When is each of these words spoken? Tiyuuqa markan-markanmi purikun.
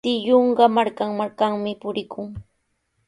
Tiyuuqa 0.05 0.65
markan-markanmi 0.75 1.71
purikun. 1.81 2.27